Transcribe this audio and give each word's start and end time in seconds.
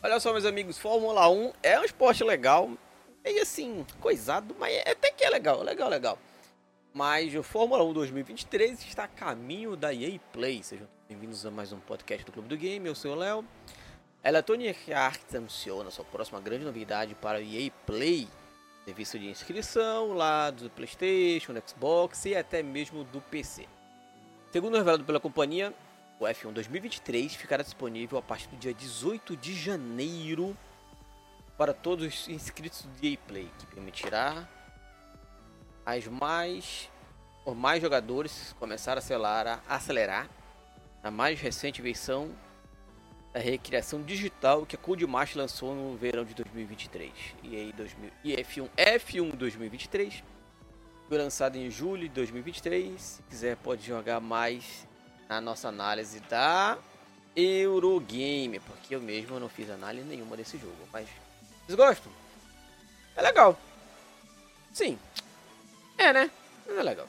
Olha 0.00 0.20
só, 0.20 0.30
meus 0.30 0.44
amigos, 0.44 0.78
Fórmula 0.78 1.28
1 1.28 1.52
é 1.60 1.80
um 1.80 1.82
esporte 1.82 2.22
legal, 2.22 2.70
meio 3.24 3.42
assim, 3.42 3.84
coisado, 4.00 4.54
mas 4.56 4.72
é 4.72 4.92
até 4.92 5.10
que 5.10 5.24
é 5.24 5.28
legal, 5.28 5.60
legal, 5.60 5.88
legal. 5.88 6.16
Mas 6.94 7.34
o 7.34 7.42
Fórmula 7.42 7.82
1 7.82 7.92
2023 7.94 8.80
está 8.84 9.04
a 9.04 9.08
caminho 9.08 9.74
da 9.74 9.92
EA 9.92 10.20
Play. 10.32 10.62
Sejam 10.62 10.86
bem-vindos 11.08 11.44
a 11.44 11.50
mais 11.50 11.72
um 11.72 11.80
podcast 11.80 12.24
do 12.24 12.30
Clube 12.30 12.48
do 12.48 12.56
Game. 12.56 12.86
Eu 12.86 12.94
sou 12.94 13.10
o 13.10 13.16
Léo. 13.16 13.44
Electronic 14.22 14.92
Arts 14.92 15.34
anunciou 15.34 15.90
sua 15.90 16.04
próxima 16.04 16.40
grande 16.40 16.64
novidade 16.64 17.16
para 17.16 17.40
o 17.40 17.42
EA 17.42 17.68
Play. 17.84 18.28
Serviço 18.84 19.18
de 19.18 19.28
inscrição 19.28 20.12
lá 20.12 20.52
do 20.52 20.70
PlayStation, 20.70 21.52
do 21.52 21.62
Xbox 21.68 22.24
e 22.24 22.36
até 22.36 22.62
mesmo 22.62 23.02
do 23.02 23.20
PC. 23.20 23.66
Segundo 24.52 24.76
revelado 24.76 25.02
pela 25.02 25.18
companhia, 25.18 25.74
o 26.20 26.24
F1 26.24 26.52
2023 26.52 27.34
ficará 27.34 27.62
disponível 27.62 28.18
a 28.18 28.22
partir 28.22 28.48
do 28.48 28.56
dia 28.56 28.74
18 28.74 29.36
de 29.36 29.54
janeiro 29.54 30.56
para 31.56 31.72
todos 31.72 32.06
os 32.06 32.28
inscritos 32.28 32.82
do 32.82 33.06
EA 33.06 33.16
Play, 33.26 33.50
que 33.58 33.66
permitirá 33.66 34.48
as 35.84 36.06
mais 36.06 36.90
os 37.44 37.56
mais 37.56 37.80
jogadores 37.80 38.54
começaram 38.58 38.98
a 38.98 39.02
acelerar, 39.02 39.62
a 39.66 39.74
acelerar 39.76 40.28
a 41.02 41.10
mais 41.10 41.40
recente 41.40 41.80
versão 41.80 42.30
da 43.32 43.40
recriação 43.40 44.02
digital 44.02 44.66
que 44.66 44.76
a 44.76 44.78
Codemaster 44.78 45.38
lançou 45.38 45.74
no 45.74 45.96
verão 45.96 46.24
de 46.24 46.34
2023. 46.34 47.10
E 47.42 47.56
aí 47.56 47.72
2000, 47.72 48.10
e 48.24 48.36
F1 48.36 48.68
F1 48.76 49.36
2023 49.36 50.24
foi 51.08 51.18
lançado 51.18 51.56
em 51.56 51.70
julho 51.70 52.02
de 52.02 52.14
2023. 52.14 53.00
Se 53.00 53.22
quiser 53.22 53.56
pode 53.56 53.86
jogar 53.86 54.20
mais 54.20 54.87
na 55.28 55.40
nossa 55.40 55.68
análise 55.68 56.20
da 56.20 56.78
Eurogame, 57.36 58.60
porque 58.60 58.94
eu 58.94 59.00
mesmo 59.00 59.38
não 59.38 59.48
fiz 59.48 59.70
análise 59.70 60.06
nenhuma 60.06 60.36
desse 60.36 60.56
jogo, 60.58 60.88
mas 60.92 61.08
vocês 61.66 61.76
gostam? 61.76 62.10
É 63.14 63.22
legal. 63.22 63.58
Sim. 64.72 64.98
É, 65.96 66.12
né? 66.12 66.30
É 66.68 66.82
legal. 66.82 67.06